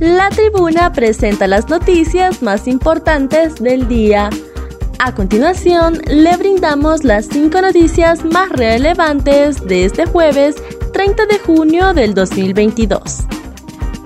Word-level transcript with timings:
La 0.00 0.28
tribuna 0.28 0.92
presenta 0.92 1.46
las 1.46 1.70
noticias 1.70 2.42
más 2.42 2.68
importantes 2.68 3.54
del 3.54 3.88
día. 3.88 4.28
A 4.98 5.14
continuación, 5.14 6.02
le 6.06 6.36
brindamos 6.36 7.02
las 7.02 7.26
cinco 7.26 7.62
noticias 7.62 8.22
más 8.22 8.50
relevantes 8.50 9.64
de 9.66 9.86
este 9.86 10.04
jueves 10.04 10.56
30 10.92 11.24
de 11.24 11.38
junio 11.38 11.94
del 11.94 12.12
2022. 12.12 13.20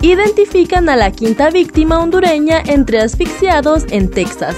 Identifican 0.00 0.88
a 0.88 0.94
la 0.94 1.10
quinta 1.10 1.50
víctima 1.50 1.98
hondureña 1.98 2.62
entre 2.66 3.00
asfixiados 3.00 3.84
en 3.90 4.10
Texas. 4.10 4.54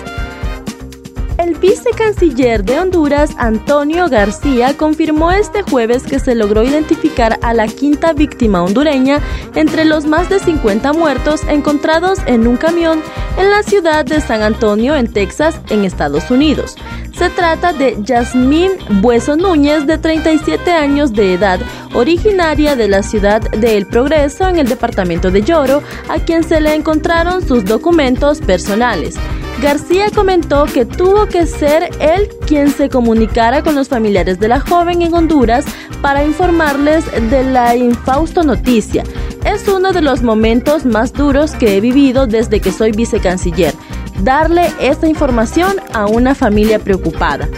El 1.53 1.59
vicecanciller 1.59 2.65
de 2.65 2.79
Honduras, 2.81 3.33
Antonio 3.37 4.09
García, 4.09 4.75
confirmó 4.75 5.33
este 5.33 5.61
jueves 5.61 6.03
que 6.03 6.19
se 6.19 6.35
logró 6.35 6.63
identificar 6.63 7.39
a 7.43 7.53
la 7.53 7.67
quinta 7.67 8.15
víctima 8.15 8.63
hondureña 8.63 9.21
entre 9.55 9.85
los 9.85 10.07
más 10.07 10.31
de 10.31 10.39
50 10.39 10.95
muertos 10.95 11.43
encontrados 11.47 12.21
en 12.25 12.47
un 12.47 12.57
camión 12.57 13.03
en 13.37 13.51
la 13.51 13.63
ciudad 13.65 14.07
de 14.07 14.23
San 14.23 14.41
Antonio, 14.41 14.97
en 14.97 15.13
Texas, 15.13 15.61
en 15.69 15.85
Estados 15.85 16.31
Unidos. 16.31 16.75
Se 17.15 17.29
trata 17.29 17.75
de 17.75 17.99
Yasmín 18.03 18.71
Bueso 19.03 19.37
Núñez, 19.37 19.87
de 19.87 19.99
37 19.99 20.73
años 20.73 21.13
de 21.13 21.35
edad, 21.35 21.61
originaria 21.93 22.77
de 22.77 22.89
la 22.89 23.03
ciudad 23.03 23.43
de 23.43 23.77
El 23.77 23.87
Progreso, 23.87 24.49
en 24.49 24.59
el 24.59 24.69
departamento 24.69 25.31
de 25.31 25.43
Lloro, 25.43 25.83
a 26.09 26.19
quien 26.19 26.45
se 26.45 26.63
le 26.63 26.75
encontraron 26.75 27.47
sus 27.47 27.67
documentos 27.67 28.41
personales. 28.41 29.17
García 29.61 30.07
comentó 30.15 30.65
que 30.65 30.85
tuvo 30.85 31.27
que 31.27 31.47
ser 31.47 31.91
él 32.01 32.29
quien 32.47 32.71
se 32.71 32.89
comunicara 32.89 33.63
con 33.63 33.75
los 33.75 33.89
familiares 33.89 34.41
de 34.41 34.49
la 34.49 34.61
joven 34.61 35.03
en 35.03 35.15
Honduras 35.15 35.65
para 36.01 36.25
informarles 36.25 37.05
de 37.31 37.45
la 37.45 37.77
infausto 37.77 38.43
noticia. 38.43 39.05
Es 39.45 39.69
uno 39.69 39.93
de 39.93 40.03
los 40.03 40.23
momentos 40.23 40.85
más 40.85 41.13
duros 41.13 41.53
que 41.53 41.77
he 41.77 41.81
vivido 41.81 42.27
desde 42.27 42.61
que 42.61 42.73
soy 42.73 42.93
vicecanciller, 42.93 43.75
darle 44.23 44.73
esta 44.81 45.07
información 45.07 45.77
a 45.93 46.07
una 46.07 46.35
familia 46.35 46.79
preocupada 46.79 47.49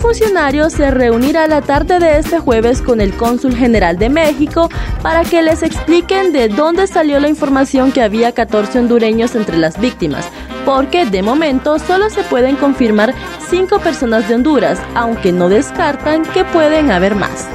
funcionario 0.00 0.70
se 0.70 0.90
reunirá 0.90 1.46
la 1.46 1.60
tarde 1.60 1.98
de 2.00 2.18
este 2.18 2.38
jueves 2.38 2.80
con 2.82 3.00
el 3.00 3.14
cónsul 3.14 3.54
general 3.54 3.98
de 3.98 4.08
México 4.08 4.68
para 5.02 5.22
que 5.22 5.42
les 5.42 5.62
expliquen 5.62 6.32
de 6.32 6.48
dónde 6.48 6.86
salió 6.86 7.20
la 7.20 7.28
información 7.28 7.92
que 7.92 8.02
había 8.02 8.32
14 8.32 8.78
hondureños 8.78 9.34
entre 9.34 9.58
las 9.58 9.78
víctimas, 9.78 10.26
porque 10.64 11.06
de 11.06 11.22
momento 11.22 11.78
solo 11.78 12.10
se 12.10 12.22
pueden 12.24 12.56
confirmar 12.56 13.14
cinco 13.48 13.78
personas 13.78 14.28
de 14.28 14.34
Honduras, 14.34 14.80
aunque 14.94 15.32
no 15.32 15.48
descartan 15.48 16.22
que 16.22 16.44
pueden 16.44 16.90
haber 16.90 17.14
más. 17.14 17.46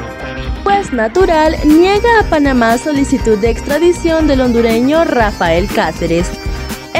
Pues 0.63 0.93
Natural 0.93 1.55
niega 1.65 2.19
a 2.19 2.29
Panamá 2.29 2.77
solicitud 2.77 3.37
de 3.37 3.49
extradición 3.49 4.27
del 4.27 4.41
hondureño 4.41 5.03
Rafael 5.03 5.67
Cáceres. 5.67 6.29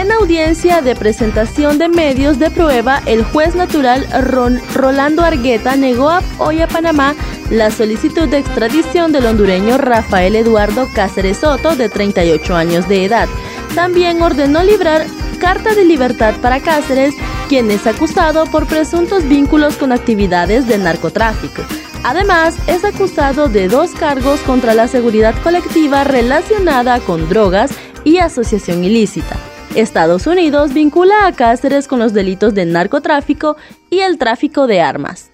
En 0.05 0.11
audiencia 0.11 0.83
de 0.83 0.95
presentación 0.95 1.79
de 1.79 1.89
medios 1.89 2.37
de 2.37 2.51
prueba, 2.51 3.01
el 3.07 3.23
juez 3.23 3.55
natural 3.55 4.05
Rolando 4.75 5.23
Argueta 5.23 5.75
negó 5.75 6.19
hoy 6.37 6.61
a 6.61 6.67
Panamá 6.67 7.15
la 7.49 7.71
solicitud 7.71 8.29
de 8.29 8.37
extradición 8.37 9.11
del 9.11 9.25
hondureño 9.25 9.79
Rafael 9.79 10.35
Eduardo 10.35 10.87
Cáceres 10.93 11.37
Soto, 11.37 11.75
de 11.75 11.89
38 11.89 12.55
años 12.55 12.87
de 12.87 13.03
edad. 13.03 13.27
También 13.73 14.21
ordenó 14.21 14.63
librar 14.63 15.07
carta 15.39 15.73
de 15.73 15.85
libertad 15.85 16.35
para 16.39 16.59
Cáceres, 16.59 17.15
quien 17.49 17.71
es 17.71 17.87
acusado 17.87 18.45
por 18.45 18.67
presuntos 18.67 19.27
vínculos 19.27 19.75
con 19.75 19.91
actividades 19.91 20.67
de 20.67 20.77
narcotráfico. 20.77 21.63
Además, 22.03 22.55
es 22.67 22.85
acusado 22.85 23.49
de 23.49 23.67
dos 23.69 23.89
cargos 23.93 24.39
contra 24.41 24.75
la 24.75 24.87
seguridad 24.87 25.33
colectiva 25.41 26.03
relacionada 26.03 26.99
con 26.99 27.27
drogas 27.27 27.71
y 28.03 28.19
asociación 28.19 28.83
ilícita. 28.83 29.35
Estados 29.75 30.25
Unidos 30.25 30.73
vincula 30.73 31.27
a 31.27 31.31
Cáceres 31.33 31.87
con 31.87 31.99
los 31.99 32.13
delitos 32.13 32.53
de 32.53 32.65
narcotráfico 32.65 33.57
y 33.89 33.99
el 33.99 34.17
tráfico 34.17 34.67
de 34.67 34.81
armas. 34.81 35.31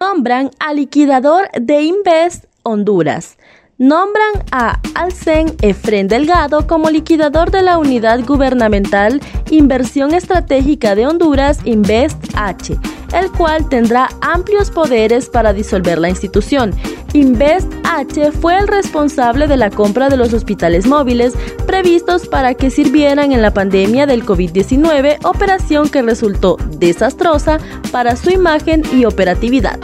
Nombran 0.00 0.50
al 0.58 0.76
liquidador 0.76 1.48
de 1.52 1.82
Invest 1.82 2.46
Honduras 2.62 3.36
nombran 3.78 4.44
a 4.52 4.80
Alcen 4.94 5.46
Efren 5.60 6.06
Delgado 6.08 6.66
como 6.66 6.90
liquidador 6.90 7.50
de 7.50 7.62
la 7.62 7.78
unidad 7.78 8.20
gubernamental 8.24 9.20
Inversión 9.50 10.14
Estratégica 10.14 10.94
de 10.94 11.06
Honduras 11.06 11.58
Invest 11.64 12.22
H, 12.36 12.78
el 13.14 13.30
cual 13.30 13.68
tendrá 13.68 14.08
amplios 14.20 14.70
poderes 14.70 15.28
para 15.28 15.52
disolver 15.52 15.98
la 15.98 16.08
institución. 16.08 16.72
Invest 17.12 17.72
H 17.84 18.32
fue 18.32 18.58
el 18.58 18.66
responsable 18.66 19.46
de 19.46 19.56
la 19.56 19.70
compra 19.70 20.08
de 20.08 20.16
los 20.16 20.32
hospitales 20.32 20.86
móviles 20.86 21.34
previstos 21.66 22.26
para 22.26 22.54
que 22.54 22.70
sirvieran 22.70 23.32
en 23.32 23.40
la 23.40 23.54
pandemia 23.54 24.06
del 24.06 24.26
COVID-19, 24.26 25.18
operación 25.24 25.88
que 25.88 26.02
resultó 26.02 26.56
desastrosa 26.78 27.58
para 27.92 28.16
su 28.16 28.30
imagen 28.30 28.82
y 28.92 29.04
operatividad. 29.04 29.78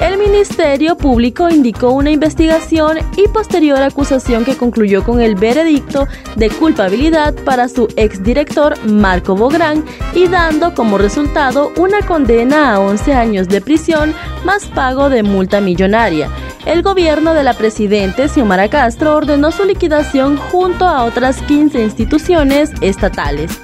El 0.00 0.16
Ministerio 0.16 0.96
Público 0.96 1.50
indicó 1.50 1.90
una 1.90 2.10
investigación 2.10 2.98
y 3.18 3.28
posterior 3.28 3.82
acusación 3.82 4.46
que 4.46 4.56
concluyó 4.56 5.04
con 5.04 5.20
el 5.20 5.34
veredicto 5.34 6.08
de 6.36 6.48
culpabilidad 6.48 7.34
para 7.44 7.68
su 7.68 7.86
exdirector 7.96 8.82
Marco 8.86 9.36
Bográn 9.36 9.84
y 10.14 10.26
dando 10.26 10.74
como 10.74 10.96
resultado 10.96 11.70
una 11.76 12.00
condena 12.00 12.72
a 12.72 12.80
11 12.80 13.12
años 13.12 13.48
de 13.48 13.60
prisión 13.60 14.14
más 14.42 14.64
pago 14.68 15.10
de 15.10 15.22
multa 15.22 15.60
millonaria. 15.60 16.30
El 16.64 16.82
gobierno 16.82 17.34
de 17.34 17.44
la 17.44 17.52
presidente 17.52 18.28
Xiomara 18.28 18.70
Castro 18.70 19.14
ordenó 19.16 19.50
su 19.50 19.66
liquidación 19.66 20.38
junto 20.38 20.86
a 20.86 21.04
otras 21.04 21.42
15 21.42 21.78
instituciones 21.82 22.70
estatales. 22.80 23.60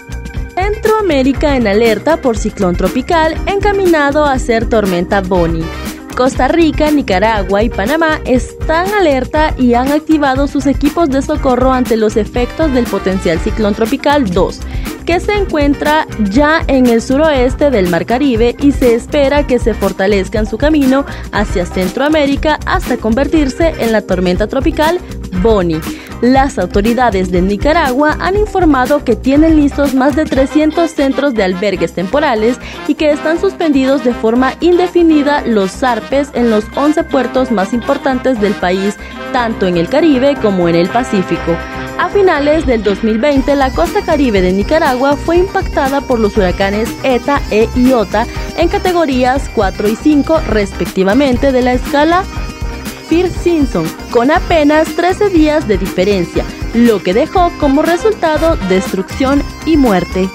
Centroamérica 0.55 1.57
en 1.57 1.67
alerta 1.67 2.19
por 2.19 2.37
ciclón 2.37 2.77
tropical 2.77 3.37
encaminado 3.47 4.27
a 4.27 4.39
ser 4.39 4.69
tormenta 4.69 5.23
Bonnie. 5.23 5.65
Costa 6.17 6.49
Rica, 6.49 6.91
Nicaragua 6.91 7.63
y 7.63 7.69
Panamá 7.69 8.21
están 8.25 8.89
alerta 8.95 9.55
y 9.59 9.75
han 9.75 9.93
activado 9.93 10.47
sus 10.47 10.67
equipos 10.67 11.11
de 11.11 11.21
socorro 11.21 11.73
ante 11.73 11.99
los 11.99 12.17
efectos 12.17 12.73
del 12.73 12.87
potencial 12.87 13.39
ciclón 13.39 13.75
tropical 13.75 14.31
2, 14.31 14.61
que 15.05 15.21
se 15.21 15.35
encuentra 15.35 16.07
ya 16.31 16.63
en 16.69 16.87
el 16.87 17.03
suroeste 17.03 17.71
del 17.71 17.91
Mar 17.91 18.07
Caribe 18.07 18.57
y 18.61 18.73
se 18.73 18.95
espera 18.95 19.47
que 19.47 19.59
se 19.59 19.75
fortalezca 19.75 20.39
en 20.39 20.47
su 20.47 20.57
camino 20.57 21.05
hacia 21.33 21.67
Centroamérica 21.67 22.59
hasta 22.65 22.97
convertirse 22.97 23.75
en 23.79 23.93
la 23.93 24.01
tormenta 24.01 24.47
tropical 24.47 24.99
Bonnie. 25.43 25.83
Las 26.23 26.59
autoridades 26.59 27.31
de 27.31 27.43
Nicaragua 27.43 28.17
han 28.21 28.37
informado 28.37 29.05
que 29.05 29.17
tienen 29.17 29.57
listos 29.57 29.95
más 29.95 30.17
de 30.17 30.25
300 30.25 30.91
centros 30.91 31.35
de 31.35 31.45
albergues 31.45 31.93
temporales 31.93 32.59
y 32.89 32.95
que 32.95 33.11
están 33.11 33.39
suspendidos 33.39 34.03
de 34.03 34.15
forma 34.15 34.55
indefinida 34.61 35.43
los 35.43 35.71
zarpes 35.73 36.31
en 36.33 36.51
los 36.51 36.65
11 36.75 37.05
puertos 37.05 37.51
más 37.51 37.75
importantes 37.75 38.41
del 38.41 38.55
país, 38.55 38.97
tanto 39.35 39.67
en 39.67 39.77
el 39.77 39.89
Caribe 39.89 40.37
como 40.41 40.71
en 40.71 40.77
el 40.77 40.89
Pacífico. 40.89 41.55
A 41.99 42.09
finales 42.09 42.67
del 42.67 42.83
2020, 42.83 43.55
la 43.55 43.71
costa 43.71 44.01
caribe 44.03 44.41
de 44.41 44.53
Nicaragua 44.53 45.17
fue 45.17 45.37
impactada 45.37 46.01
por 46.01 46.19
los 46.19 46.37
huracanes 46.37 46.89
ETA 47.03 47.43
e 47.51 47.69
IOTA 47.75 48.27
en 48.57 48.69
categorías 48.69 49.51
4 49.55 49.89
y 49.89 49.97
5 49.97 50.41
respectivamente 50.49 51.53
de 51.53 51.63
la 51.63 51.75
escala 51.75 52.25
Fir 53.09 53.31
Simpson, 53.31 53.87
con 54.11 54.31
apenas 54.31 54.89
13 54.97 55.29
días 55.31 55.69
de 55.69 55.79
diferencia, 55.79 56.45
lo 56.75 57.03
que 57.03 57.15
dejó 57.15 57.53
como 57.59 57.83
resultado 57.83 58.57
destrucción 58.69 59.43
y 59.65 59.77
muerte. 59.77 60.29